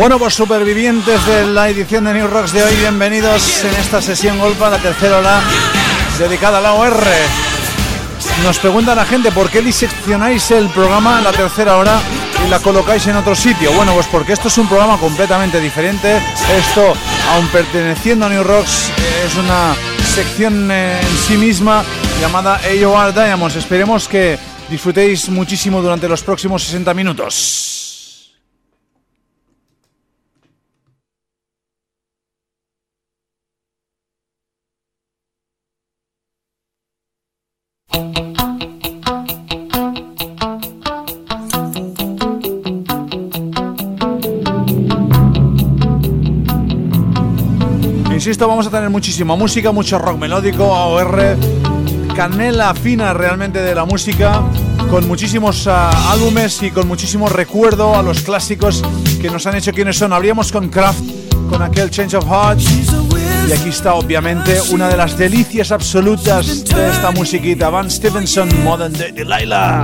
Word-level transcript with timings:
Bueno, 0.00 0.18
pues 0.18 0.32
supervivientes 0.32 1.26
de 1.26 1.44
la 1.44 1.68
edición 1.68 2.04
de 2.04 2.14
New 2.14 2.26
Rocks 2.26 2.54
de 2.54 2.62
hoy, 2.62 2.74
bienvenidos 2.76 3.62
en 3.64 3.74
esta 3.74 4.00
sesión 4.00 4.38
Golpa, 4.38 4.70
la 4.70 4.78
tercera 4.78 5.18
hora 5.18 5.42
dedicada 6.18 6.56
a 6.56 6.60
la 6.62 6.72
OR. 6.72 6.96
Nos 8.42 8.58
pregunta 8.60 8.94
la 8.94 9.04
gente 9.04 9.30
por 9.30 9.50
qué 9.50 9.60
diseccionáis 9.60 10.52
el 10.52 10.70
programa 10.70 11.18
en 11.18 11.24
la 11.24 11.32
tercera 11.32 11.76
hora 11.76 12.00
y 12.46 12.48
la 12.48 12.60
colocáis 12.60 13.06
en 13.08 13.16
otro 13.16 13.34
sitio. 13.34 13.72
Bueno, 13.72 13.92
pues 13.92 14.06
porque 14.06 14.32
esto 14.32 14.48
es 14.48 14.56
un 14.56 14.68
programa 14.68 14.96
completamente 14.96 15.60
diferente. 15.60 16.16
Esto, 16.56 16.94
aun 17.34 17.46
perteneciendo 17.48 18.24
a 18.24 18.30
New 18.30 18.42
Rocks, 18.42 18.90
es 19.26 19.36
una 19.36 19.74
sección 20.14 20.70
en 20.70 21.06
sí 21.28 21.36
misma 21.36 21.84
llamada 22.22 22.58
AOR 22.64 23.12
Diamonds. 23.12 23.56
Esperemos 23.56 24.08
que 24.08 24.38
disfrutéis 24.70 25.28
muchísimo 25.28 25.82
durante 25.82 26.08
los 26.08 26.22
próximos 26.22 26.62
60 26.64 26.94
minutos. 26.94 27.79
Insisto, 48.30 48.46
vamos 48.46 48.68
a 48.68 48.70
tener 48.70 48.88
muchísima 48.90 49.34
música, 49.34 49.72
mucho 49.72 49.98
rock 49.98 50.16
melódico, 50.16 50.72
AOR, 50.72 51.36
canela 52.14 52.72
fina 52.74 53.12
realmente 53.12 53.60
de 53.60 53.74
la 53.74 53.84
música, 53.84 54.40
con 54.88 55.08
muchísimos 55.08 55.66
ah, 55.66 55.90
álbumes 56.12 56.62
y 56.62 56.70
con 56.70 56.86
muchísimo 56.86 57.28
recuerdo 57.28 57.96
a 57.96 58.04
los 58.04 58.20
clásicos 58.20 58.84
que 59.20 59.28
nos 59.30 59.48
han 59.48 59.56
hecho 59.56 59.72
quienes 59.72 59.98
son. 59.98 60.12
Habríamos 60.12 60.52
con 60.52 60.68
Kraft, 60.68 61.02
con 61.48 61.60
aquel 61.60 61.90
Change 61.90 62.14
of 62.14 62.24
Heart. 62.24 62.60
Y 63.48 63.52
aquí 63.52 63.70
está 63.70 63.94
obviamente 63.94 64.60
una 64.70 64.86
de 64.86 64.96
las 64.96 65.18
delicias 65.18 65.72
absolutas 65.72 66.64
de 66.66 66.88
esta 66.88 67.10
musiquita, 67.10 67.68
Van 67.68 67.90
Stevenson, 67.90 68.48
Modern 68.62 68.92
Day 68.92 69.10
Delilah. 69.10 69.82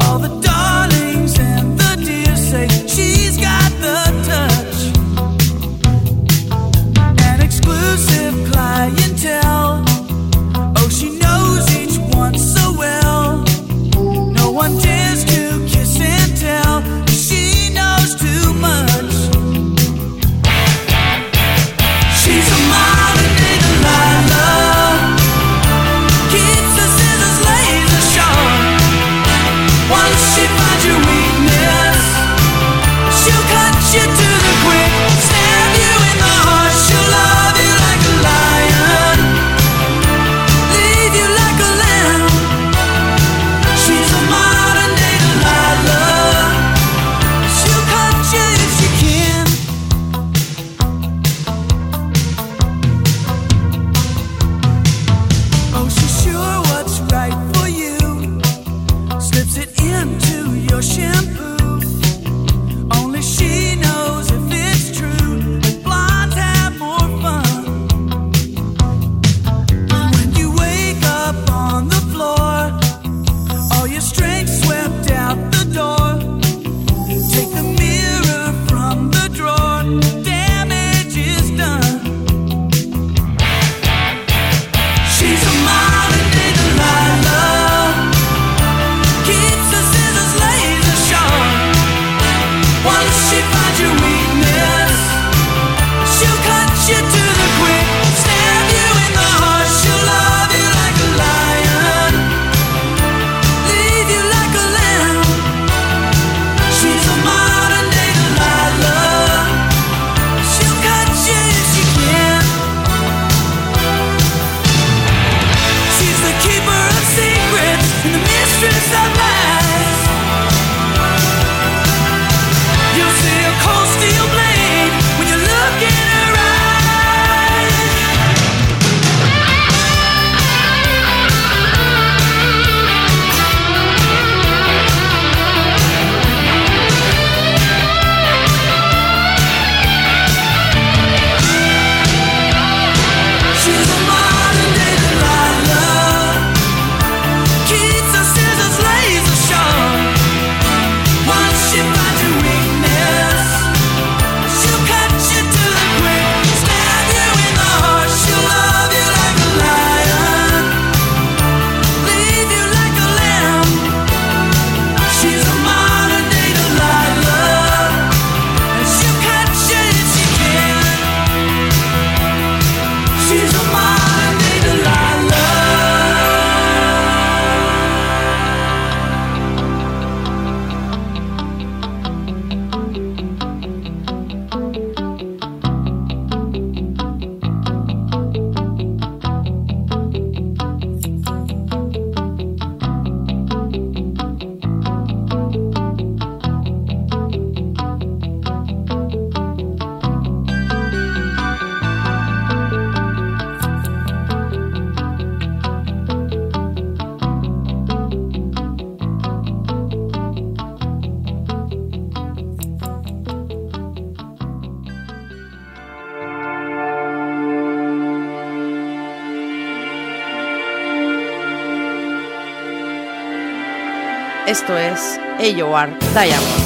Esto 224.66 224.78
es 224.78 225.20
AOR 225.62 225.96
Diamond. 226.12 226.65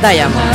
One 0.00 0.16
Diamonds. 0.16 0.49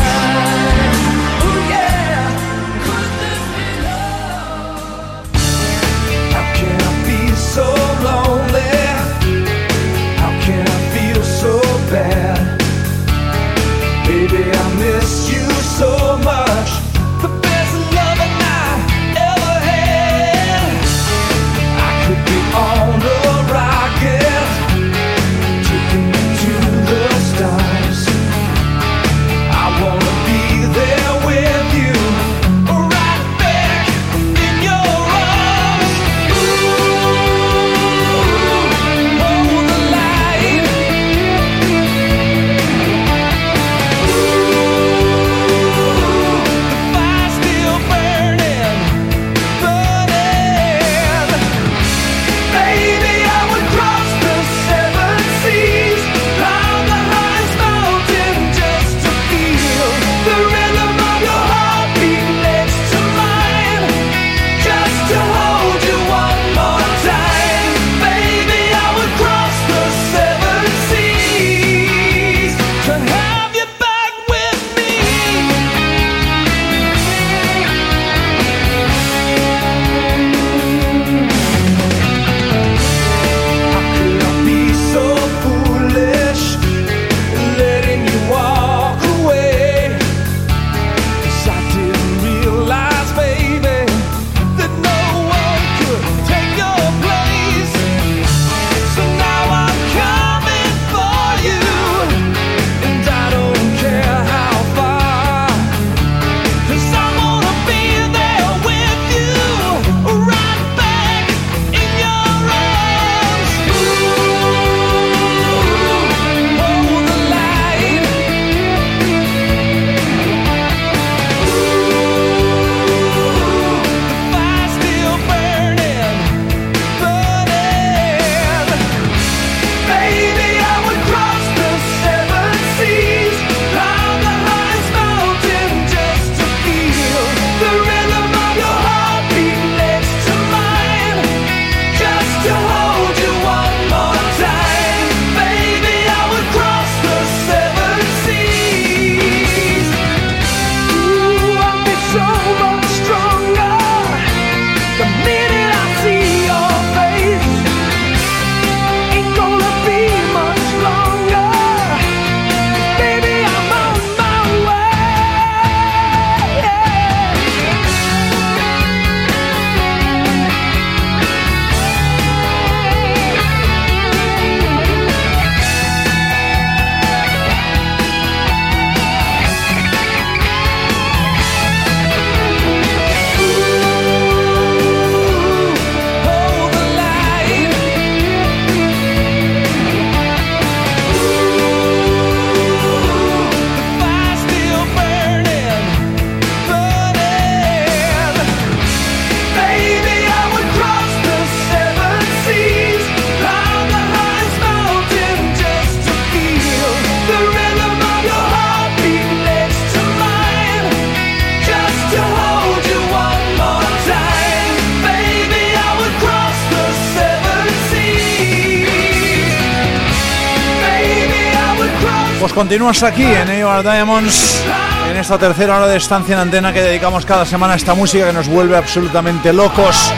Continúas 222.56 223.04
aquí 223.04 223.26
en 223.26 223.50
AOR 223.50 223.84
Diamonds, 223.84 224.64
en 225.12 225.18
esta 225.18 225.38
tercera 225.38 225.76
hora 225.76 225.88
de 225.88 225.98
estancia 225.98 226.36
en 226.36 226.40
antena 226.40 226.72
que 226.72 226.82
dedicamos 226.82 227.26
cada 227.26 227.46
semana 227.46 227.74
a 227.74 227.76
esta 227.76 227.94
música 227.94 228.28
que 228.28 228.32
nos 228.32 228.48
vuelve 228.48 228.78
absolutamente 228.78 229.52
locos. 229.52 230.14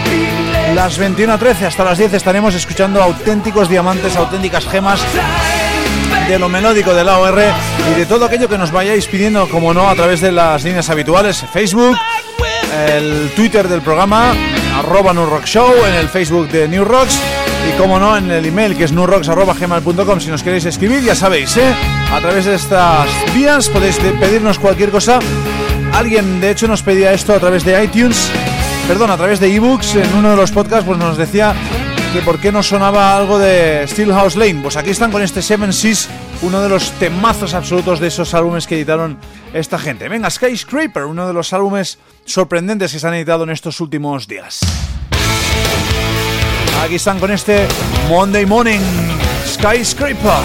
Las 0.76 1.00
21 1.00 1.34
a 1.34 1.38
13 1.40 1.66
hasta 1.66 1.84
las 1.84 1.98
10 1.98 2.14
estaremos 2.14 2.54
escuchando 2.54 3.02
auténticos 3.02 3.70
diamantes, 3.70 4.16
auténticas 4.16 4.68
gemas 4.68 5.02
de 6.28 6.38
lo 6.38 6.48
melódico 6.48 6.94
del 6.94 7.10
AOR 7.10 7.42
y 7.92 8.00
de 8.00 8.06
todo 8.06 8.26
aquello 8.26 8.48
que 8.48 8.60
nos 8.60 8.72
vayáis 8.72 9.08
pidiendo, 9.08 9.50
como 9.50 9.74
no, 9.74 9.90
a 9.90 9.96
través 9.96 10.22
de 10.22 10.32
las 10.32 10.64
líneas 10.64 10.92
habituales, 10.92 11.44
Facebook, 11.52 11.98
el 12.88 13.32
Twitter 13.36 13.68
del 13.68 13.82
programa, 13.82 14.36
arroba 14.78 15.12
New 15.12 15.26
Rock 15.26 15.46
Show, 15.46 15.74
en 15.88 15.96
el 15.96 16.08
Facebook 16.08 16.48
de 16.50 16.68
New 16.68 16.86
Rocks 16.86 17.20
y 17.68 17.78
como 17.78 18.00
no, 18.00 18.16
en 18.18 18.32
el 18.32 18.46
email 18.46 18.78
que 18.78 18.84
es 18.84 18.92
newrocks.gmail.com 18.92 20.20
si 20.20 20.30
nos 20.30 20.44
queréis 20.44 20.66
escribir, 20.66 21.02
ya 21.02 21.16
sabéis, 21.16 21.58
¿eh? 21.58 21.74
A 22.12 22.20
través 22.20 22.46
de 22.46 22.56
estas 22.56 23.10
vías 23.34 23.70
podéis 23.70 23.98
pedirnos 23.98 24.60
cualquier 24.60 24.90
cosa. 24.90 25.20
Alguien, 25.94 26.40
de 26.40 26.52
hecho, 26.52 26.68
nos 26.68 26.84
pedía 26.84 27.14
esto 27.14 27.34
a 27.34 27.40
través 27.40 27.64
de 27.66 27.84
iTunes, 27.84 28.30
perdón, 28.88 29.12
a 29.12 29.18
través 29.18 29.40
de 29.40 29.54
ebooks, 29.54 29.96
en 29.96 30.16
uno 30.16 30.32
de 30.32 30.36
los 30.36 30.52
podcasts, 30.52 30.86
pues 30.86 30.98
nos 30.98 31.18
decía 31.18 31.56
que 32.14 32.22
por 32.22 32.40
qué 32.40 32.52
no 32.52 32.64
sonaba 32.64 33.18
algo 33.18 33.40
de 33.40 33.86
Steelhouse 33.88 34.36
Lane. 34.36 34.60
Pues 34.62 34.78
aquí 34.78 34.92
están 34.92 35.12
con 35.12 35.22
este 35.22 35.42
Seven 35.42 35.74
Seas, 35.74 36.10
uno 36.42 36.62
de 36.62 36.70
los 36.70 36.92
temazos 36.94 37.54
absolutos 37.54 38.00
de 38.00 38.08
esos 38.08 38.34
álbumes 38.34 38.68
que 38.68 38.76
editaron 38.76 39.18
esta 39.54 39.78
gente. 39.78 40.08
Venga, 40.08 40.30
Skyscraper, 40.30 41.06
uno 41.06 41.28
de 41.28 41.34
los 41.34 41.52
álbumes 41.54 42.00
sorprendentes 42.26 42.94
que 42.94 43.00
se 43.00 43.08
han 43.08 43.16
editado 43.16 43.44
en 43.44 43.50
estos 43.50 43.82
últimos 43.82 44.28
días. 44.28 44.62
Aquí 46.82 46.96
están 46.96 47.20
con 47.20 47.32
este 47.32 47.68
Monday 48.10 48.46
Morning 48.46 48.80
Skyscraper. 49.46 50.44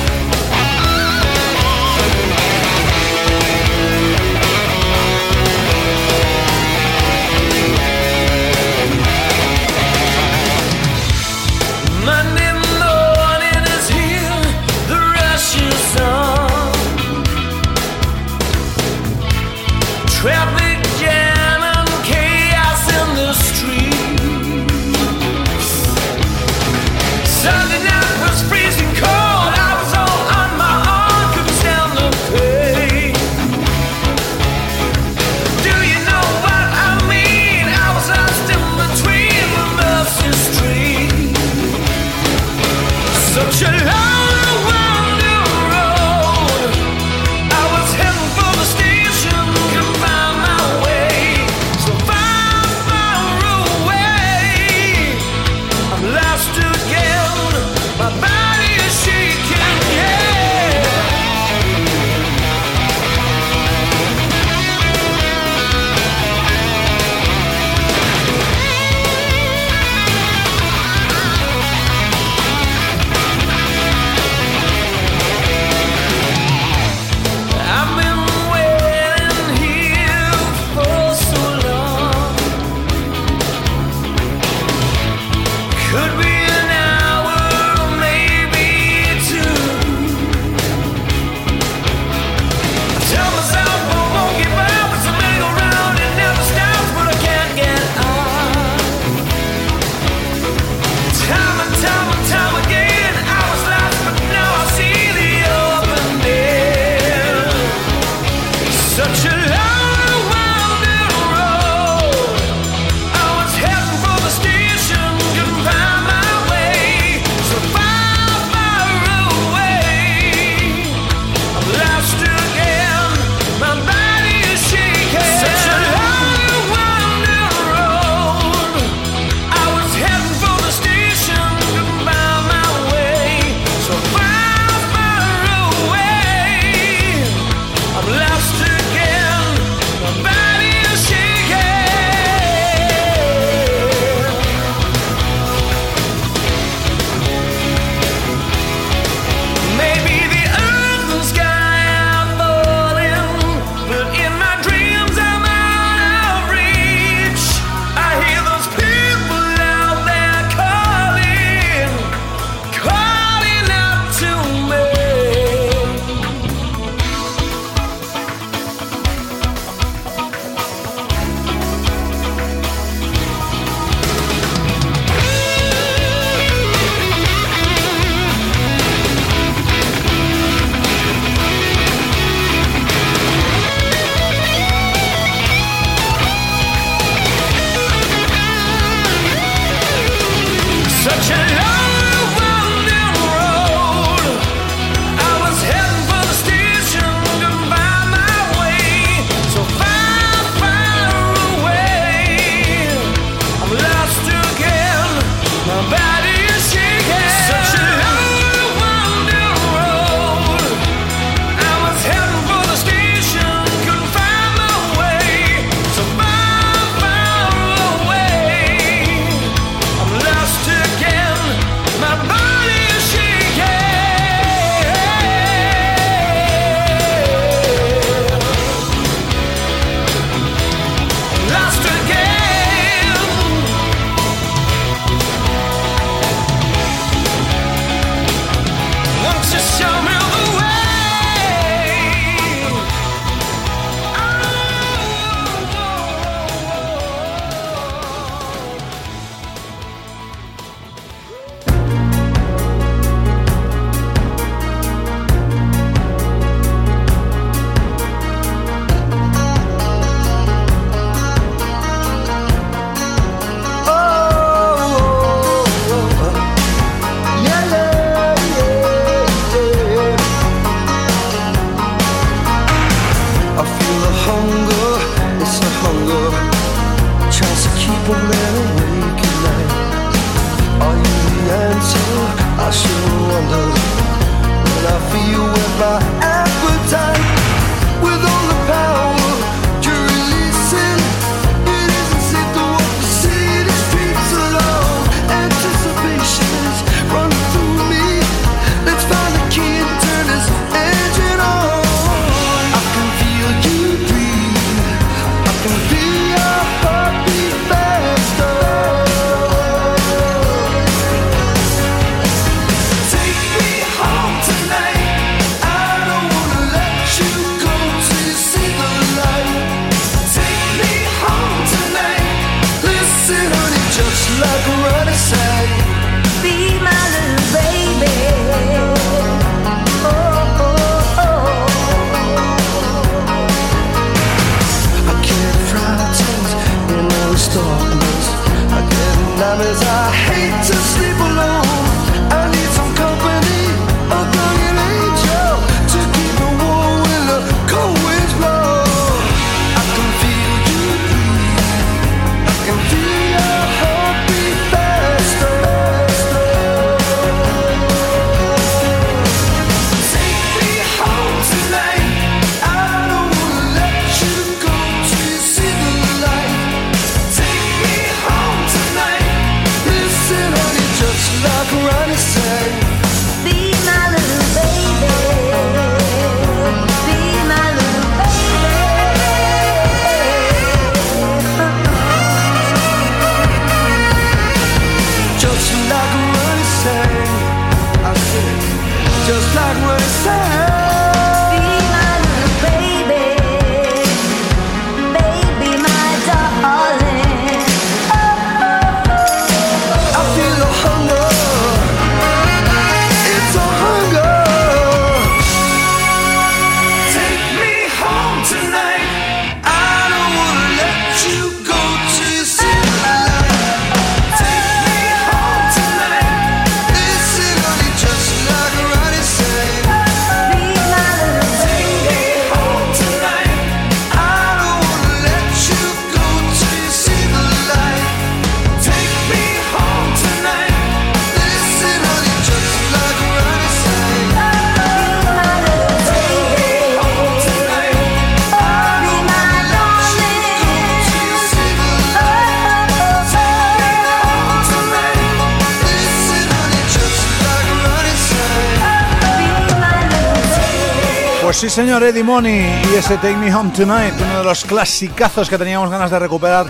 Sí 451.62 451.70
señor, 451.70 452.02
Eddie 452.02 452.24
Money 452.24 452.82
y 452.92 452.96
ese 452.96 453.14
Take 453.18 453.36
Me 453.36 453.54
Home 453.54 453.70
Tonight, 453.70 454.14
uno 454.20 454.38
de 454.38 454.42
los 454.42 454.64
clasicazos 454.64 455.48
que 455.48 455.56
teníamos 455.56 455.88
ganas 455.90 456.10
de 456.10 456.18
recuperar 456.18 456.66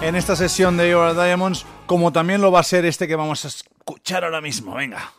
en 0.00 0.14
esta 0.14 0.36
sesión 0.36 0.76
de 0.76 0.88
Your 0.88 1.16
Diamonds, 1.16 1.66
como 1.86 2.12
también 2.12 2.40
lo 2.40 2.52
va 2.52 2.60
a 2.60 2.62
ser 2.62 2.84
este 2.84 3.08
que 3.08 3.16
vamos 3.16 3.44
a 3.44 3.48
escuchar 3.48 4.22
ahora 4.22 4.40
mismo. 4.40 4.76
Venga. 4.76 5.10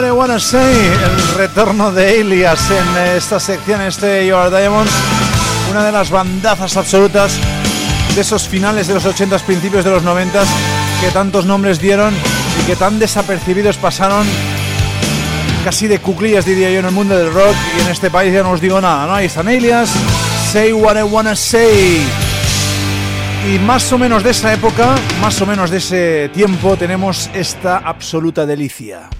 What 0.00 0.08
I 0.08 0.12
Wanna 0.12 0.40
Say, 0.40 0.86
el 0.86 1.34
retorno 1.36 1.92
de 1.92 2.22
Elias 2.22 2.70
en 2.70 3.16
esta 3.16 3.38
sección, 3.38 3.82
este 3.82 4.26
Your 4.26 4.48
Diamonds, 4.48 4.90
una 5.70 5.84
de 5.84 5.92
las 5.92 6.10
bandazas 6.10 6.78
absolutas 6.78 7.32
de 8.14 8.20
esos 8.22 8.48
finales 8.48 8.86
de 8.86 8.94
los 8.94 9.04
80s, 9.04 9.42
principios 9.42 9.84
de 9.84 9.90
los 9.90 10.02
90s, 10.02 10.46
que 11.02 11.10
tantos 11.10 11.44
nombres 11.44 11.82
dieron 11.82 12.14
y 12.14 12.66
que 12.66 12.76
tan 12.76 12.98
desapercibidos 12.98 13.76
pasaron, 13.76 14.26
casi 15.64 15.86
de 15.86 15.98
cuclillas 15.98 16.46
diría 16.46 16.70
yo 16.70 16.78
en 16.78 16.86
el 16.86 16.92
mundo 16.92 17.18
del 17.18 17.30
rock, 17.30 17.54
y 17.76 17.82
en 17.82 17.88
este 17.88 18.10
país 18.10 18.32
ya 18.32 18.42
no 18.42 18.52
os 18.52 18.60
digo 18.62 18.80
nada, 18.80 19.06
¿no? 19.06 19.14
Ahí 19.16 19.26
están 19.26 19.48
Elias, 19.48 19.90
Say 20.50 20.72
What 20.72 20.98
I 20.98 21.02
Wanna 21.02 21.36
Say. 21.36 22.06
Y 23.52 23.58
más 23.58 23.92
o 23.92 23.98
menos 23.98 24.22
de 24.22 24.30
esa 24.30 24.54
época, 24.54 24.94
más 25.20 25.38
o 25.42 25.46
menos 25.46 25.68
de 25.68 25.76
ese 25.76 26.30
tiempo, 26.32 26.78
tenemos 26.78 27.28
esta 27.34 27.78
absoluta 27.78 28.46
delicia. 28.46 29.10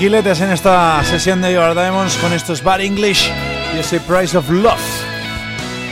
Tranquiletes 0.00 0.40
en 0.40 0.50
esta 0.50 1.04
sesión 1.04 1.42
de 1.42 1.52
Your 1.52 1.74
Diamonds 1.74 2.16
con 2.16 2.32
estos 2.32 2.64
Bad 2.64 2.80
English 2.80 3.30
y 3.74 3.80
ese 3.80 4.00
Price 4.00 4.34
of 4.34 4.48
Love. 4.48 4.80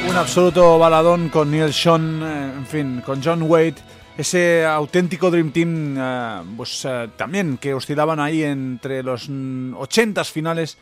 Un 0.09 0.17
absoluto 0.17 0.79
baladón 0.79 1.29
con 1.29 1.51
Neil 1.51 1.75
Sean, 1.75 2.23
eh, 2.23 2.53
en 2.57 2.67
fin, 2.67 3.03
con 3.05 3.23
John 3.23 3.43
Wade 3.43 3.75
ese 4.17 4.65
auténtico 4.65 5.31
Dream 5.31 5.51
Team, 5.51 5.97
eh, 5.99 6.41
pues 6.57 6.87
eh, 6.87 7.11
también 7.19 7.59
que 7.59 7.75
oscilaban 7.75 8.19
ahí 8.19 8.45
entre 8.45 9.03
los 9.03 9.29
80 9.29 10.25
finales 10.25 10.79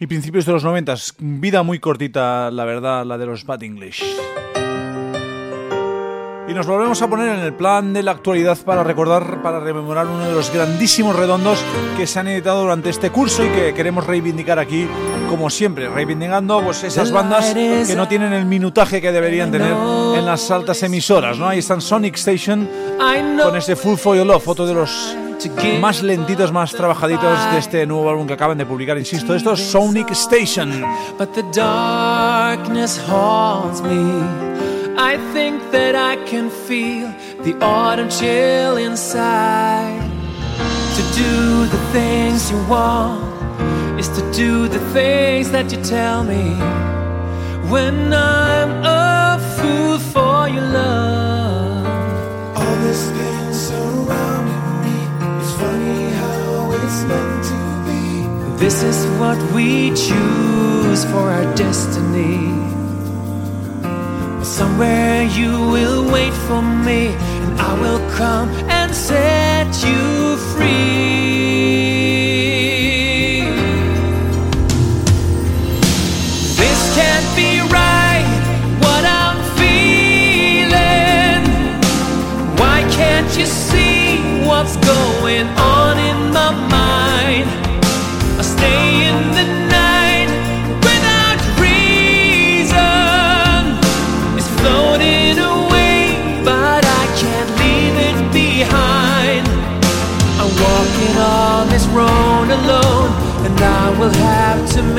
y 0.00 0.08
principios 0.08 0.44
de 0.44 0.50
los 0.54 0.64
90 0.64 0.96
Vida 1.20 1.62
muy 1.62 1.78
cortita, 1.78 2.50
la 2.50 2.64
verdad, 2.64 3.06
la 3.06 3.18
de 3.18 3.26
los 3.26 3.44
Bad 3.44 3.62
English. 3.62 4.02
Y 6.48 6.54
nos 6.54 6.66
volvemos 6.66 7.02
a 7.02 7.08
poner 7.08 7.28
en 7.28 7.40
el 7.40 7.52
plan 7.52 7.92
de 7.92 8.02
la 8.02 8.12
actualidad 8.12 8.56
para 8.64 8.82
recordar, 8.82 9.42
para 9.42 9.60
rememorar 9.60 10.06
uno 10.06 10.26
de 10.26 10.32
los 10.32 10.50
grandísimos 10.50 11.14
redondos 11.14 11.62
que 11.94 12.06
se 12.06 12.20
han 12.20 12.28
editado 12.28 12.62
durante 12.62 12.88
este 12.88 13.10
curso 13.10 13.44
y 13.44 13.48
que 13.48 13.74
queremos 13.74 14.06
reivindicar 14.06 14.58
aquí, 14.58 14.88
como 15.28 15.50
siempre, 15.50 15.90
reivindicando 15.90 16.62
pues, 16.62 16.84
esas 16.84 17.12
bandas 17.12 17.52
que 17.52 17.94
no 17.94 18.08
tienen 18.08 18.32
el 18.32 18.46
minutaje 18.46 19.02
que 19.02 19.12
deberían 19.12 19.50
tener 19.50 19.72
en 19.72 20.24
las 20.24 20.50
altas 20.50 20.82
emisoras. 20.82 21.36
¿no? 21.36 21.48
Ahí 21.48 21.58
están 21.58 21.82
Sonic 21.82 22.14
Station 22.14 22.66
con 23.42 23.54
ese 23.54 23.76
Full 23.76 23.96
for 23.96 24.16
Your 24.16 24.26
Love, 24.26 24.48
otro 24.48 24.66
de 24.66 24.72
los 24.72 25.14
más 25.80 26.02
lentitos, 26.02 26.50
más 26.50 26.72
trabajaditos 26.72 27.52
de 27.52 27.58
este 27.58 27.86
nuevo 27.86 28.08
álbum 28.08 28.26
que 28.26 28.32
acaban 28.32 28.56
de 28.56 28.64
publicar, 28.64 28.96
insisto, 28.96 29.34
esto 29.34 29.52
es 29.52 29.60
Sonic 29.60 30.12
Station. 30.12 30.82
I 35.00 35.16
think 35.32 35.70
that 35.70 35.94
I 35.94 36.16
can 36.26 36.50
feel 36.50 37.14
the 37.44 37.56
autumn 37.62 38.10
chill 38.10 38.76
inside. 38.76 40.02
To 40.96 41.02
do 41.14 41.66
the 41.66 41.78
things 41.92 42.50
you 42.50 42.58
want 42.66 43.22
is 44.00 44.08
to 44.08 44.32
do 44.32 44.66
the 44.66 44.80
things 44.92 45.52
that 45.52 45.70
you 45.70 45.80
tell 45.84 46.24
me. 46.24 46.56
When 47.70 48.12
I'm 48.12 48.70
a 48.82 49.38
fool 49.56 50.00
for 50.00 50.48
your 50.48 50.66
love, 50.66 51.86
all 52.56 52.76
this 52.82 53.08
pain 53.12 53.54
surrounding 53.54 54.66
me 54.82 54.98
is 55.40 55.52
funny 55.62 56.10
how 56.10 56.72
it's 56.72 57.00
meant 57.04 57.44
to 57.52 57.60
be. 57.86 58.58
This 58.58 58.82
is 58.82 59.06
what 59.20 59.38
we 59.52 59.90
choose 59.90 61.04
for 61.04 61.30
our 61.30 61.54
destiny. 61.54 62.77
Somewhere 64.42 65.24
you 65.24 65.50
will 65.70 66.10
wait 66.10 66.32
for 66.32 66.62
me, 66.62 67.08
and 67.42 67.60
I 67.60 67.80
will 67.80 68.02
come 68.10 68.48
and 68.68 68.94
set 68.94 69.68
you 69.84 70.36
free. 70.52 71.37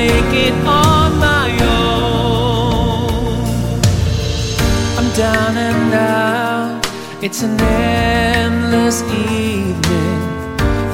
Make 0.10 0.34
it 0.48 0.56
on 0.66 1.10
my 1.30 1.48
own. 1.78 3.10
I'm 4.98 5.10
down 5.26 5.54
and 5.70 5.94
out, 5.94 6.82
it's 7.26 7.42
an 7.48 7.56
endless 7.62 9.00
evening. 9.04 10.20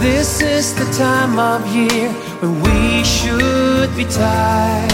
This 0.08 0.42
is 0.42 0.66
the 0.82 0.88
time 1.06 1.36
of 1.54 1.60
year 1.80 2.10
when 2.42 2.54
we 2.66 3.04
should 3.16 3.90
be 4.00 4.06
tired. 4.06 4.92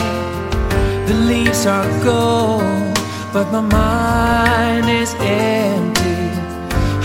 The 1.10 1.18
leaves 1.32 1.66
are 1.66 1.90
gold, 2.04 2.96
but 3.36 3.46
my 3.56 3.64
mind 3.82 4.88
is 5.02 5.12
empty. 5.20 6.20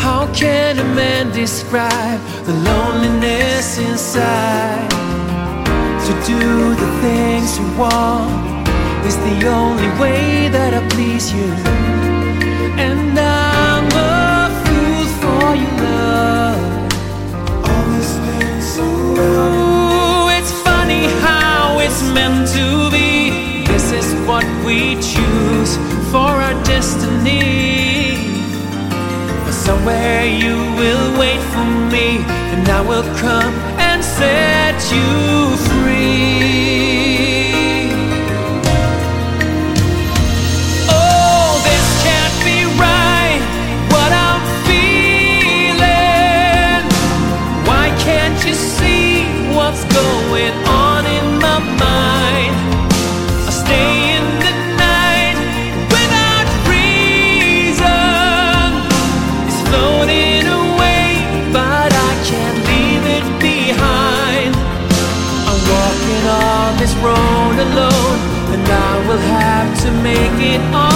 How 0.04 0.22
can 0.40 0.78
a 0.78 0.88
man 1.00 1.24
describe 1.32 2.20
the 2.48 2.54
loneliness 2.70 3.78
inside? 3.88 4.96
To 6.06 6.12
do 6.24 6.74
the 6.76 6.90
things 7.02 7.58
you 7.58 7.66
want 7.76 8.68
is 9.04 9.16
the 9.16 9.48
only 9.48 9.90
way 10.00 10.46
that 10.48 10.72
I 10.72 10.86
please 10.94 11.32
you. 11.32 11.50
And 12.78 13.18
I'm 13.18 13.86
a 13.90 14.46
fool 14.62 15.06
for 15.20 15.46
your 15.62 15.74
love. 15.82 16.62
This 17.90 18.12
pain 18.22 18.62
so 18.62 18.86
Ooh, 18.86 20.30
it's 20.38 20.52
funny 20.62 21.06
how 21.26 21.80
it's 21.80 22.00
meant 22.14 22.46
to 22.54 22.88
be. 22.94 23.66
This 23.66 23.90
is 23.90 24.06
what 24.28 24.46
we 24.64 24.94
choose 25.02 25.72
for 26.12 26.30
our 26.46 26.54
destiny. 26.62 28.14
Somewhere 29.50 30.24
you 30.24 30.54
will 30.78 31.18
wait 31.18 31.42
for 31.52 31.66
me, 31.90 32.22
and 32.54 32.68
I 32.68 32.80
will 32.80 33.02
come 33.18 33.54
and 33.90 34.04
set 34.04 34.78
you 34.94 35.56
free. 35.56 35.75
it 70.56 70.74
all. 70.74 70.95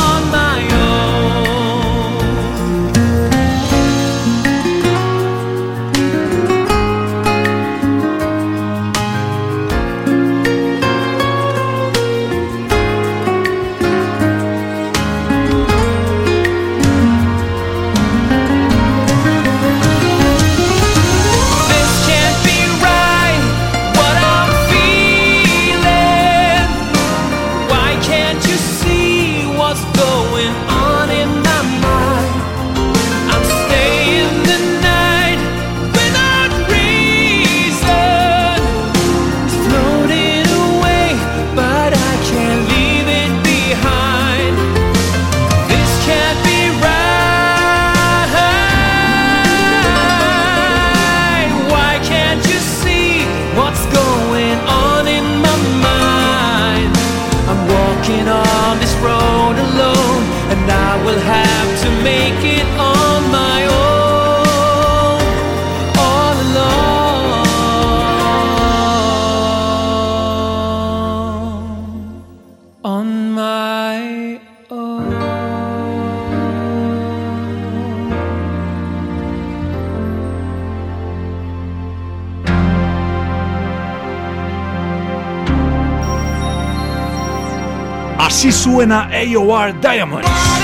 Suena 88.60 89.08
AOR 89.10 89.72
Diamonds. 89.80 90.59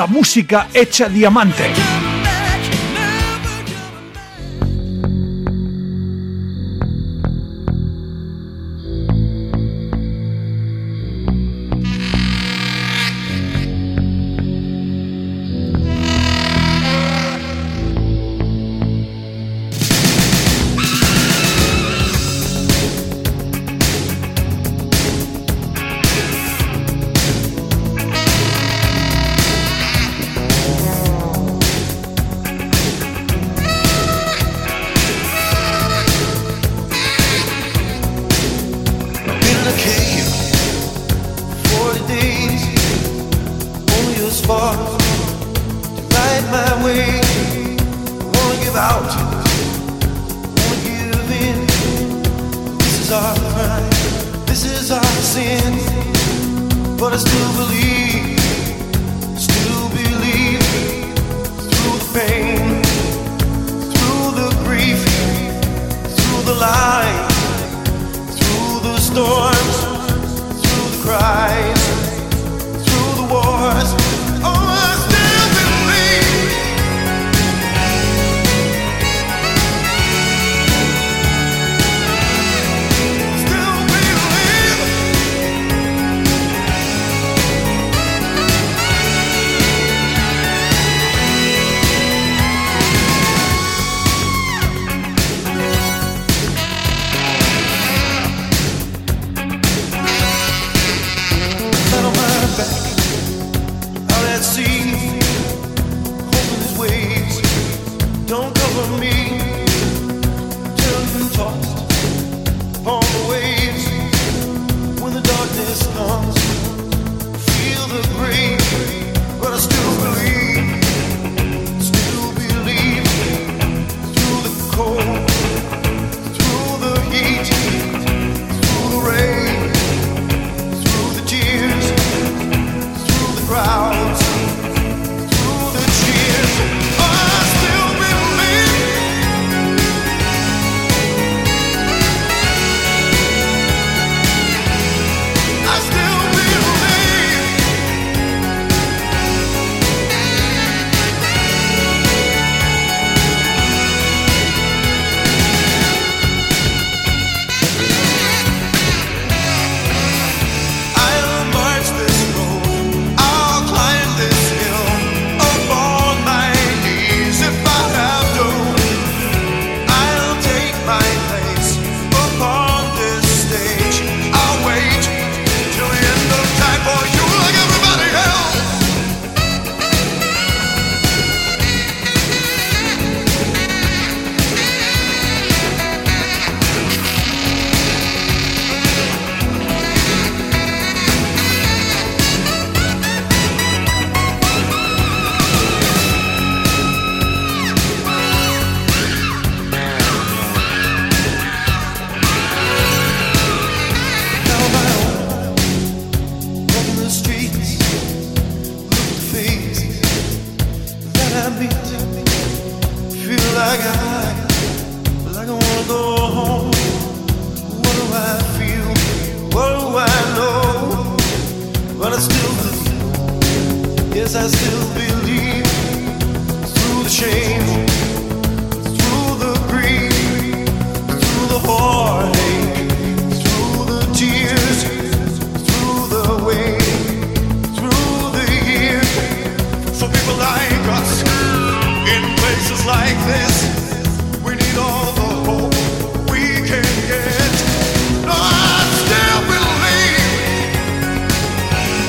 La 0.00 0.06
música 0.06 0.68
hecha 0.72 1.10
diamante. 1.10 1.89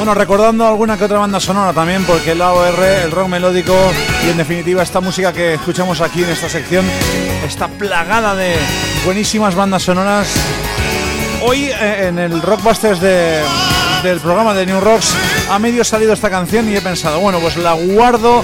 Recordando 0.09 0.67
alguna 0.67 0.97
que 0.97 1.03
otra 1.05 1.19
banda 1.19 1.39
sonora 1.39 1.73
también, 1.73 2.03
porque 2.05 2.31
el 2.31 2.41
AOR, 2.41 2.83
el 2.83 3.11
rock 3.11 3.27
melódico 3.27 3.75
y 4.25 4.29
en 4.29 4.37
definitiva 4.37 4.81
esta 4.81 4.99
música 4.99 5.31
que 5.31 5.53
escuchamos 5.53 6.01
aquí 6.01 6.23
en 6.23 6.31
esta 6.31 6.49
sección 6.49 6.85
está 7.45 7.67
plagada 7.67 8.35
de 8.35 8.55
buenísimas 9.05 9.53
bandas 9.53 9.83
sonoras. 9.83 10.27
Hoy 11.43 11.65
eh, 11.65 12.07
en 12.07 12.17
el 12.17 12.41
Rockbusters 12.41 12.99
del 12.99 14.19
programa 14.21 14.55
de 14.55 14.65
New 14.65 14.81
Rocks 14.81 15.15
ha 15.49 15.59
medio 15.59 15.83
salido 15.83 16.13
esta 16.13 16.29
canción 16.29 16.67
y 16.69 16.75
he 16.75 16.81
pensado, 16.81 17.19
bueno, 17.19 17.39
pues 17.39 17.55
la 17.57 17.73
guardo 17.73 18.43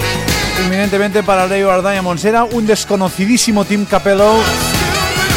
inminentemente 0.64 1.24
para 1.24 1.48
Leo 1.48 1.82
Diamonds. 1.82 2.24
Era 2.24 2.44
un 2.44 2.68
desconocidísimo 2.68 3.66
Tim 3.66 3.86
Capello 3.86 4.36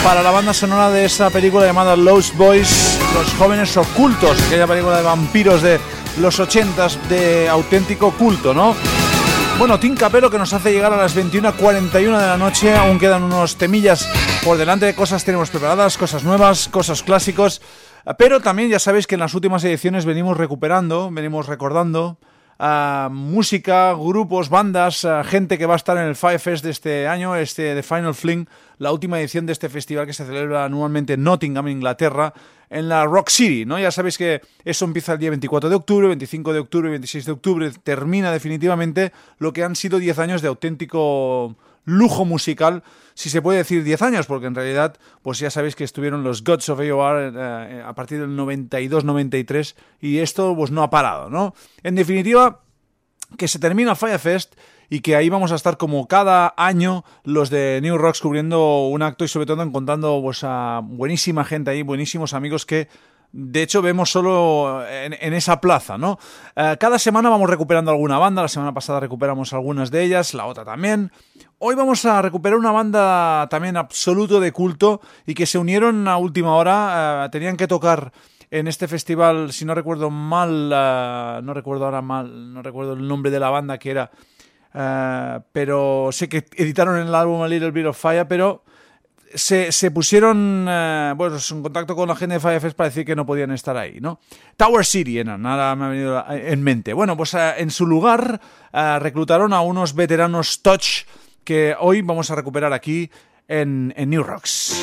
para 0.04 0.22
la 0.22 0.30
banda 0.30 0.54
sonora 0.54 0.90
de 0.90 1.06
esa 1.06 1.30
película 1.30 1.66
llamada 1.66 1.96
Lost 1.96 2.34
Boys, 2.36 2.98
Los 3.14 3.32
Jóvenes 3.34 3.76
Ocultos, 3.76 4.38
aquella 4.46 4.66
película 4.66 4.98
de 4.98 5.02
vampiros 5.02 5.62
de 5.62 5.80
los 6.18 6.40
ochentas 6.40 6.98
de 7.08 7.48
auténtico 7.48 8.12
culto, 8.12 8.52
¿no? 8.54 8.74
Bueno, 9.58 9.78
Tim 9.78 9.94
Capello 9.94 10.30
que 10.30 10.38
nos 10.38 10.52
hace 10.52 10.72
llegar 10.72 10.92
a 10.92 10.96
las 10.96 11.14
21.41 11.14 11.92
de 11.92 12.26
la 12.26 12.36
noche, 12.38 12.74
aún 12.74 12.98
quedan 12.98 13.22
unos 13.22 13.56
temillas 13.56 14.08
por 14.42 14.56
delante, 14.56 14.94
cosas 14.94 15.24
tenemos 15.24 15.50
preparadas, 15.50 15.98
cosas 15.98 16.24
nuevas, 16.24 16.68
cosas 16.68 17.02
clásicos, 17.02 17.60
pero 18.16 18.40
también 18.40 18.70
ya 18.70 18.78
sabéis 18.78 19.06
que 19.06 19.16
en 19.16 19.20
las 19.20 19.34
últimas 19.34 19.62
ediciones 19.64 20.06
venimos 20.06 20.38
recuperando, 20.38 21.10
venimos 21.10 21.46
recordando 21.46 22.18
música, 23.10 23.94
grupos, 23.94 24.48
bandas, 24.50 25.06
gente 25.24 25.56
que 25.56 25.66
va 25.66 25.74
a 25.74 25.76
estar 25.76 25.96
en 25.96 26.04
el 26.04 26.16
Firefest 26.16 26.64
de 26.64 26.70
este 26.70 27.08
año, 27.08 27.34
este 27.34 27.74
de 27.74 27.82
Final 27.82 28.14
Fling, 28.14 28.46
la 28.78 28.92
última 28.92 29.18
edición 29.18 29.46
de 29.46 29.52
este 29.52 29.68
festival 29.68 30.06
que 30.06 30.12
se 30.12 30.26
celebra 30.26 30.64
anualmente 30.64 31.14
en 31.14 31.24
Nottingham, 31.24 31.68
Inglaterra, 31.68 32.34
en 32.68 32.88
la 32.88 33.04
Rock 33.04 33.30
City, 33.30 33.64
¿no? 33.64 33.78
Ya 33.78 33.90
sabéis 33.90 34.18
que 34.18 34.42
eso 34.64 34.84
empieza 34.84 35.14
el 35.14 35.18
día 35.18 35.30
24 35.30 35.70
de 35.70 35.76
octubre, 35.76 36.06
25 36.06 36.52
de 36.52 36.58
octubre 36.60 36.88
y 36.88 36.90
26 36.92 37.24
de 37.24 37.32
octubre 37.32 37.70
termina 37.82 38.30
definitivamente 38.30 39.12
lo 39.38 39.52
que 39.52 39.64
han 39.64 39.74
sido 39.74 39.98
10 39.98 40.18
años 40.18 40.42
de 40.42 40.48
auténtico 40.48 41.56
lujo 41.84 42.24
musical, 42.24 42.82
si 43.20 43.28
se 43.28 43.42
puede 43.42 43.58
decir 43.58 43.84
10 43.84 44.00
años, 44.00 44.26
porque 44.26 44.46
en 44.46 44.54
realidad, 44.54 44.96
pues 45.20 45.38
ya 45.40 45.50
sabéis 45.50 45.76
que 45.76 45.84
estuvieron 45.84 46.24
los 46.24 46.42
Gods 46.42 46.70
of 46.70 46.80
AOR 46.80 47.20
eh, 47.20 47.32
eh, 47.34 47.82
a 47.84 47.94
partir 47.94 48.18
del 48.18 48.30
92-93 48.30 49.74
y 50.00 50.20
esto 50.20 50.56
pues 50.56 50.70
no 50.70 50.82
ha 50.82 50.88
parado, 50.88 51.28
¿no? 51.28 51.54
En 51.82 51.96
definitiva, 51.96 52.62
que 53.36 53.46
se 53.46 53.58
termina 53.58 53.94
Firefest 53.94 54.54
y 54.88 55.00
que 55.00 55.16
ahí 55.16 55.28
vamos 55.28 55.52
a 55.52 55.56
estar 55.56 55.76
como 55.76 56.08
cada 56.08 56.54
año 56.56 57.04
los 57.22 57.50
de 57.50 57.80
New 57.82 57.98
Rocks 57.98 58.22
cubriendo 58.22 58.86
un 58.86 59.02
acto 59.02 59.26
y 59.26 59.28
sobre 59.28 59.44
todo 59.44 59.62
encontrando 59.62 60.18
pues, 60.22 60.40
a 60.42 60.80
buenísima 60.82 61.44
gente 61.44 61.72
ahí, 61.72 61.82
buenísimos 61.82 62.32
amigos 62.32 62.64
que 62.64 62.88
de 63.32 63.62
hecho, 63.62 63.80
vemos 63.80 64.10
solo 64.10 64.84
en, 64.88 65.32
esa 65.34 65.60
plaza, 65.60 65.96
¿no? 65.96 66.18
Eh, 66.56 66.76
cada 66.80 66.98
semana 66.98 67.28
vamos 67.30 67.48
recuperando 67.48 67.92
alguna 67.92 68.18
banda. 68.18 68.42
La 68.42 68.48
semana 68.48 68.74
pasada 68.74 68.98
recuperamos 68.98 69.52
algunas 69.52 69.92
de 69.92 70.02
ellas, 70.02 70.34
la 70.34 70.46
otra 70.46 70.64
también. 70.64 71.12
Hoy 71.58 71.76
vamos 71.76 72.04
a 72.06 72.22
recuperar 72.22 72.58
una 72.58 72.72
banda 72.72 73.46
también 73.48 73.76
absoluto 73.76 74.40
de 74.40 74.50
culto 74.50 75.00
y 75.26 75.34
que 75.34 75.46
se 75.46 75.58
unieron 75.58 76.08
a 76.08 76.16
última 76.16 76.56
hora. 76.56 77.26
Eh, 77.26 77.28
tenían 77.30 77.56
que 77.56 77.68
tocar 77.68 78.12
en 78.50 78.66
este 78.66 78.88
festival, 78.88 79.52
si 79.52 79.64
no 79.64 79.76
recuerdo 79.76 80.10
mal, 80.10 80.72
eh, 80.74 81.40
no 81.44 81.54
recuerdo 81.54 81.84
ahora 81.84 82.02
mal, 82.02 82.52
no 82.52 82.62
recuerdo 82.62 82.94
el 82.94 83.06
nombre 83.06 83.30
de 83.30 83.38
la 83.38 83.50
banda 83.50 83.78
que 83.78 83.92
era, 83.92 84.10
pero 85.52 86.08
sé 86.10 86.28
que 86.28 86.46
editaron 86.56 86.98
el 86.98 87.14
álbum 87.14 87.42
A 87.42 87.48
Little 87.48 87.70
Bit 87.70 87.86
of 87.86 88.00
Fire, 88.00 88.26
pero 88.26 88.64
se, 89.34 89.90
pusieron 89.90 90.66
eh, 90.68 91.12
bueno, 91.16 91.36
en 91.36 91.62
contacto 91.62 91.94
con 91.94 92.08
la 92.08 92.16
gente 92.16 92.34
de 92.34 92.40
Firefest 92.40 92.76
para 92.76 92.88
decir 92.88 93.04
que 93.04 93.16
no 93.16 93.26
podían 93.26 93.50
estar 93.52 93.76
ahí, 93.76 93.98
¿no? 94.00 94.20
Tower 94.56 94.84
City, 94.84 95.22
nada 95.24 95.74
me 95.76 95.84
ha 95.84 95.88
venido 95.88 96.24
en 96.28 96.62
mente. 96.62 96.92
Bueno, 96.92 97.16
pues 97.16 97.34
eh, 97.34 97.54
en 97.58 97.70
su 97.70 97.86
lugar 97.86 98.40
eh, 98.72 98.98
reclutaron 98.98 99.52
a 99.52 99.60
unos 99.60 99.94
veteranos 99.94 100.62
Touch 100.62 101.04
que 101.44 101.74
hoy 101.78 102.02
vamos 102.02 102.30
a 102.30 102.34
recuperar 102.34 102.72
aquí 102.72 103.10
en, 103.48 103.92
en 103.96 104.10
New 104.10 104.22
Rocks. 104.22 104.76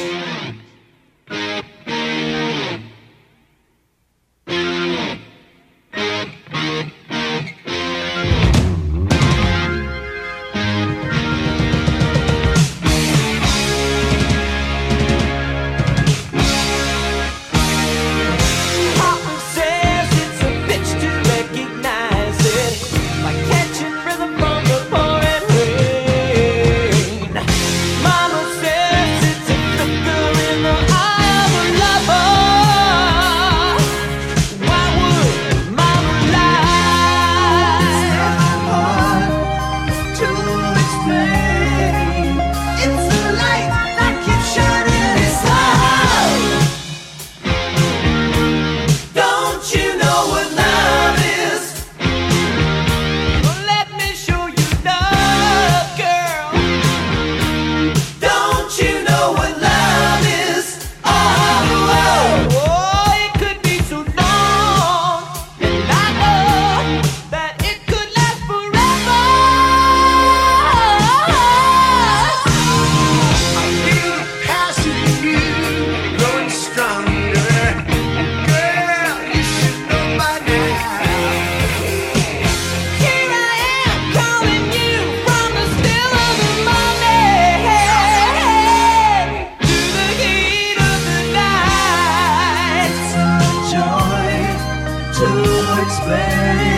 it's. 95.90 96.77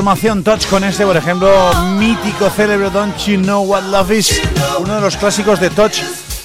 Formación 0.00 0.42
Touch 0.42 0.66
con 0.68 0.82
este, 0.82 1.04
por 1.04 1.14
ejemplo, 1.14 1.50
mítico, 1.98 2.48
célebre 2.48 2.88
Don't 2.88 3.14
You 3.18 3.38
Know 3.42 3.62
What 3.64 3.82
Love 3.82 4.12
Is, 4.12 4.40
uno 4.78 4.94
de 4.94 5.00
los 5.02 5.14
clásicos 5.18 5.60
de 5.60 5.68
Touch 5.68 6.00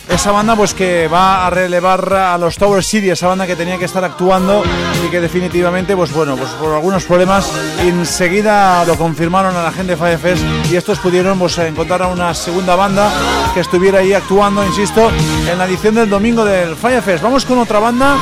esa 0.09 0.31
banda 0.31 0.57
pues 0.57 0.73
que 0.73 1.07
va 1.07 1.47
a 1.47 1.49
relevar 1.49 2.13
a 2.13 2.37
los 2.37 2.57
Tower 2.57 2.83
City, 2.83 3.09
esa 3.09 3.27
banda 3.27 3.47
que 3.47 3.55
tenía 3.55 3.77
que 3.77 3.85
estar 3.85 4.03
actuando 4.03 4.61
y 5.05 5.09
que 5.09 5.21
definitivamente 5.21 5.95
pues 5.95 6.11
bueno, 6.11 6.35
pues 6.35 6.49
por 6.51 6.73
algunos 6.73 7.05
problemas 7.05 7.49
enseguida 7.79 8.83
lo 8.83 8.97
confirmaron 8.97 9.55
a 9.55 9.63
la 9.63 9.71
gente 9.71 9.95
de 9.95 9.97
Firefest 9.97 10.43
y 10.69 10.75
estos 10.75 10.99
pudieron 10.99 11.39
pues 11.39 11.57
encontrar 11.57 12.03
a 12.03 12.07
una 12.07 12.33
segunda 12.33 12.75
banda 12.75 13.09
que 13.53 13.61
estuviera 13.61 13.99
ahí 13.99 14.11
actuando, 14.11 14.65
insisto, 14.65 15.09
en 15.49 15.57
la 15.57 15.65
edición 15.65 15.95
del 15.95 16.09
domingo 16.09 16.43
del 16.43 16.75
Firefest. 16.75 17.23
Vamos 17.23 17.45
con 17.45 17.57
otra 17.57 17.79
banda 17.79 18.17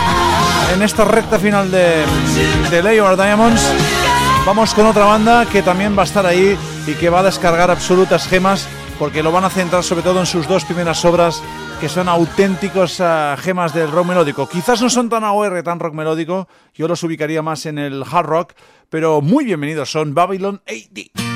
en 0.75 0.83
esta 0.83 1.05
recta 1.05 1.39
final 1.39 1.71
de, 1.71 2.05
de 2.69 2.83
Layer 2.83 3.17
Diamonds. 3.17 3.63
Vamos 4.45 4.73
con 4.73 4.85
otra 4.85 5.05
banda 5.05 5.45
que 5.45 5.61
también 5.61 5.97
va 5.97 6.01
a 6.01 6.05
estar 6.05 6.25
ahí 6.25 6.57
y 6.85 6.93
que 6.95 7.09
va 7.09 7.21
a 7.21 7.23
descargar 7.23 7.71
absolutas 7.71 8.27
gemas 8.27 8.67
porque 8.99 9.23
lo 9.23 9.31
van 9.31 9.45
a 9.45 9.49
centrar 9.49 9.83
sobre 9.83 10.03
todo 10.03 10.19
en 10.19 10.25
sus 10.25 10.49
dos 10.49 10.65
primeras 10.65 11.05
obras 11.05 11.41
que 11.79 11.87
son 11.87 12.09
auténticos 12.09 12.99
uh, 12.99 13.37
gemas 13.37 13.73
del 13.73 13.89
rock 13.89 14.05
melódico. 14.05 14.49
Quizás 14.49 14.81
no 14.81 14.89
son 14.89 15.07
tan 15.07 15.23
AOR, 15.23 15.63
tan 15.63 15.79
rock 15.79 15.93
melódico, 15.93 16.49
yo 16.73 16.89
los 16.89 17.01
ubicaría 17.03 17.41
más 17.41 17.65
en 17.65 17.77
el 17.77 18.03
hard 18.03 18.25
rock, 18.25 18.53
pero 18.89 19.21
muy 19.21 19.45
bienvenidos 19.45 19.89
son 19.89 20.13
Babylon 20.13 20.61
AD. 20.67 21.32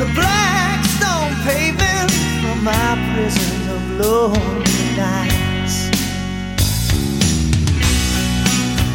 The 0.00 0.06
black 0.14 0.82
stone 0.96 1.34
pavement 1.44 2.10
from 2.40 2.64
my 2.64 3.12
prison 3.12 3.68
of 3.68 3.82
lonely 4.00 4.96
nights. 4.96 5.90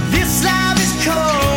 This 0.09 0.43
life 0.43 0.79
is 0.79 1.05
cold 1.05 1.54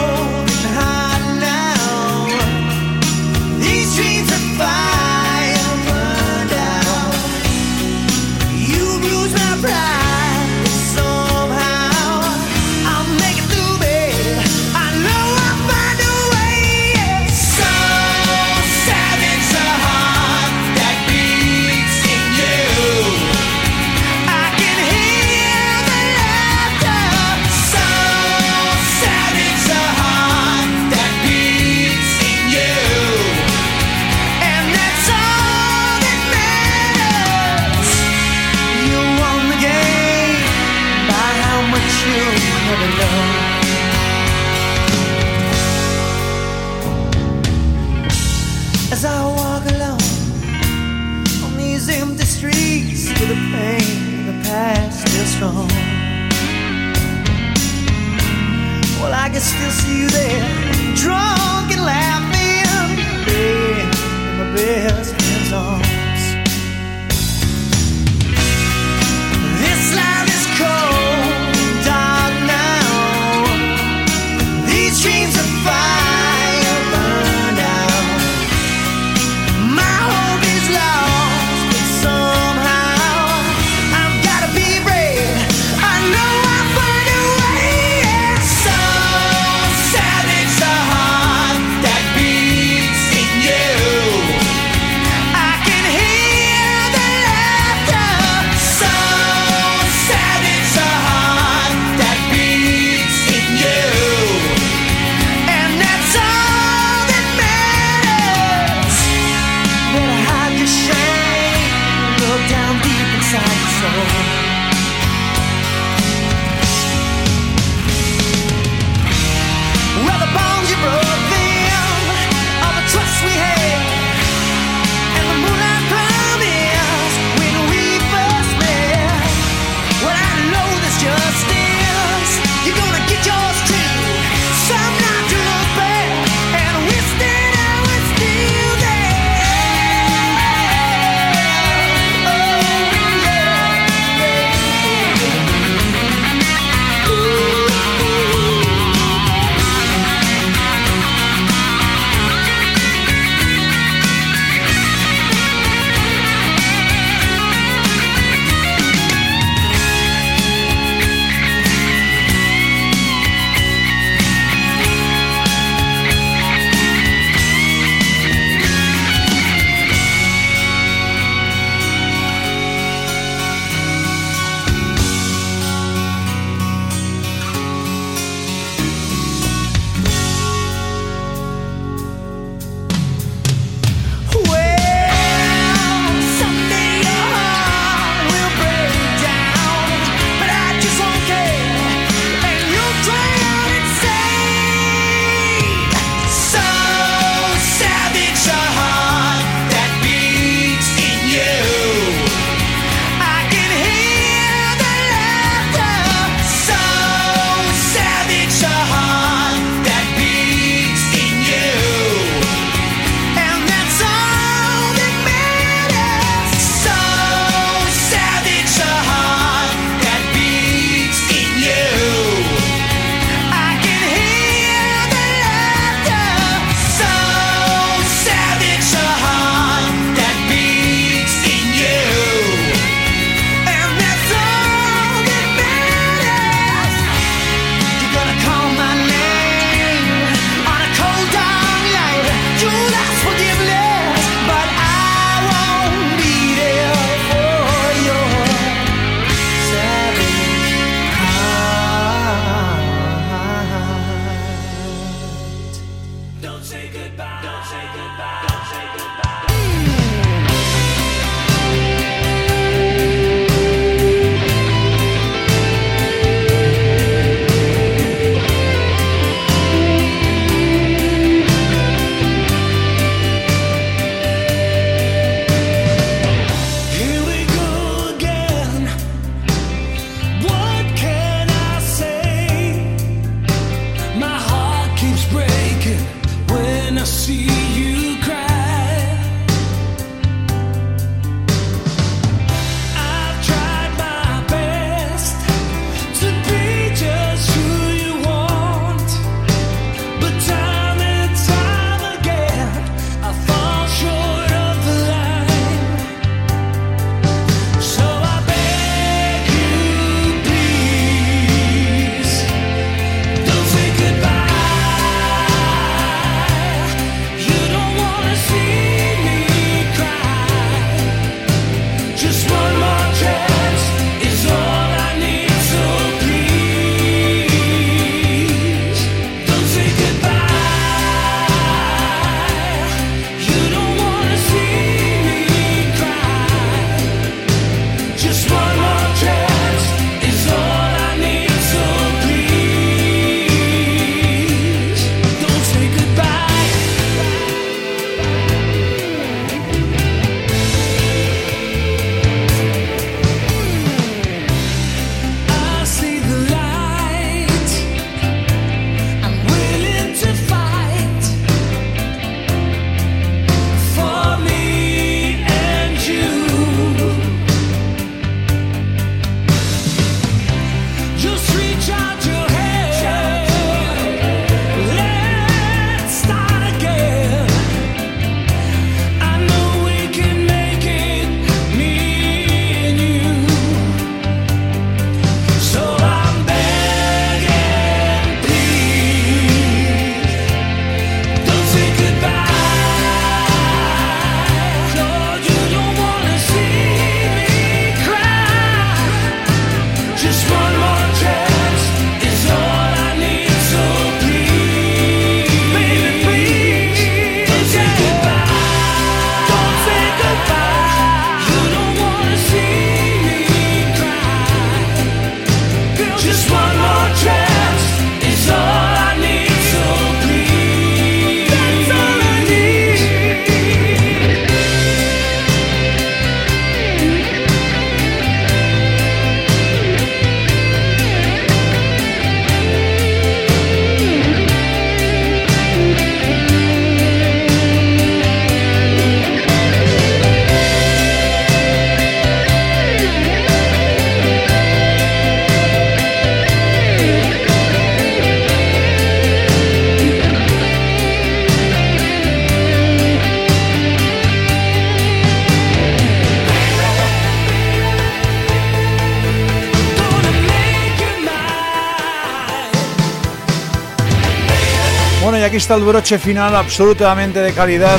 el 465.74 465.84
broche 465.84 466.18
final 466.18 466.56
absolutamente 466.56 467.40
de 467.40 467.52
calidad 467.52 467.98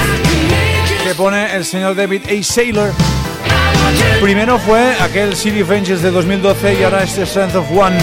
que 1.04 1.14
pone 1.14 1.56
el 1.56 1.64
señor 1.64 1.96
David 1.96 2.24
A. 2.26 2.44
Saylor. 2.44 2.92
Primero 4.22 4.58
fue 4.58 4.96
aquel 5.00 5.36
City 5.36 5.62
of 5.62 6.02
de 6.02 6.10
2012 6.10 6.80
y 6.80 6.84
ahora 6.84 7.04
este 7.04 7.26
Strength 7.26 7.56
of 7.56 7.72
One, 7.72 7.98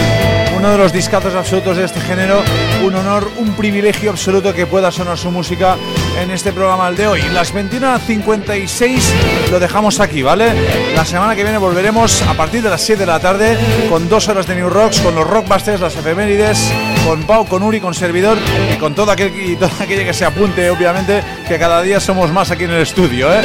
uno 0.56 0.70
de 0.70 0.78
los 0.78 0.92
discazos 0.92 1.34
absolutos 1.34 1.76
de 1.76 1.84
este 1.84 2.00
género. 2.00 2.42
Un 2.82 2.94
honor, 2.94 3.30
un 3.36 3.54
privilegio 3.54 4.10
absoluto 4.10 4.54
que 4.54 4.66
pueda 4.66 4.90
sonar 4.90 5.18
su 5.18 5.30
música 5.30 5.76
en 6.18 6.30
este 6.30 6.52
programa 6.52 6.88
el 6.88 6.96
de 6.96 7.06
hoy. 7.06 7.22
Las 7.32 7.54
21.56 7.54 9.50
lo 9.50 9.60
dejamos 9.60 10.00
aquí, 10.00 10.22
¿vale? 10.22 10.52
La 10.94 11.04
semana 11.04 11.36
que 11.36 11.42
viene 11.42 11.58
volveremos 11.58 12.22
a 12.22 12.34
partir 12.34 12.62
de 12.62 12.70
las 12.70 12.80
7 12.80 13.00
de 13.00 13.06
la 13.06 13.20
tarde 13.20 13.58
con 13.90 14.08
dos 14.08 14.28
horas 14.28 14.46
de 14.46 14.54
New 14.54 14.70
Rocks, 14.70 15.00
con 15.00 15.14
los 15.14 15.26
Rockbusters, 15.26 15.80
las 15.80 15.94
efemérides, 15.94 16.72
con 17.06 17.24
Pau, 17.24 17.46
con 17.46 17.62
Uri, 17.62 17.80
con 17.80 17.92
Servidor 17.92 18.38
y 18.72 18.76
con 18.76 18.94
todo 18.94 19.10
aquel 19.10 19.56
toda 19.58 19.72
aquella 19.80 20.04
que 20.04 20.14
se 20.14 20.24
apunte, 20.24 20.70
obviamente, 20.70 21.22
que 21.46 21.58
cada 21.58 21.82
día 21.82 22.00
somos 22.00 22.32
más 22.32 22.50
aquí 22.50 22.64
en 22.64 22.70
el 22.70 22.80
estudio, 22.80 23.32
¿eh? 23.32 23.42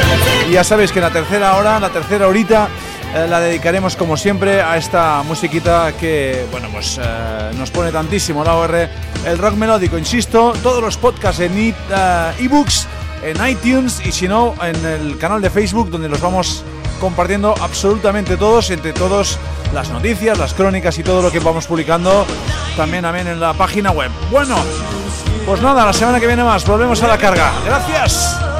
Y 0.48 0.52
ya 0.52 0.64
sabéis 0.64 0.92
que 0.92 0.98
en 1.00 1.04
la 1.04 1.10
tercera 1.10 1.56
hora, 1.56 1.78
la 1.78 1.90
tercera 1.90 2.26
horita, 2.26 2.68
eh, 3.14 3.26
la 3.28 3.40
dedicaremos 3.40 3.94
como 3.94 4.16
siempre 4.16 4.62
a 4.62 4.76
esta 4.76 5.22
musiquita 5.22 5.92
que, 5.92 6.46
bueno, 6.50 6.68
pues 6.72 6.98
eh, 7.02 7.50
nos 7.58 7.70
pone 7.70 7.92
tantísimo 7.92 8.42
la 8.42 8.54
OR, 8.54 8.88
el 9.26 9.38
rock 9.38 9.54
melódico, 9.54 9.98
insisto, 9.98 10.54
todos 10.62 10.82
los 10.82 10.96
podcasts 10.96 11.40
en 11.40 11.52
eh, 11.58 11.74
ebooks, 12.38 12.88
en 13.22 13.46
iTunes 13.46 14.00
y 14.04 14.12
si 14.12 14.28
no, 14.28 14.54
en 14.62 14.84
el 14.86 15.18
canal 15.18 15.42
de 15.42 15.50
Facebook 15.50 15.90
donde 15.90 16.08
los 16.08 16.20
vamos 16.20 16.64
compartiendo 17.00 17.54
absolutamente 17.60 18.36
todos, 18.36 18.70
entre 18.70 18.92
todos 18.92 19.38
las 19.74 19.90
noticias, 19.90 20.38
las 20.38 20.54
crónicas 20.54 20.98
y 20.98 21.02
todo 21.02 21.20
lo 21.20 21.30
que 21.30 21.40
vamos 21.40 21.66
publicando 21.66 22.24
también, 22.76 23.02
también 23.02 23.26
en 23.26 23.40
la 23.40 23.52
página 23.52 23.90
web. 23.90 24.10
Bueno, 24.30 24.56
pues 25.44 25.60
nada, 25.60 25.84
la 25.84 25.92
semana 25.92 26.18
que 26.18 26.26
viene 26.26 26.44
más, 26.44 26.66
volvemos 26.66 27.02
a 27.02 27.08
la 27.08 27.18
carga. 27.18 27.52
Gracias. 27.66 28.51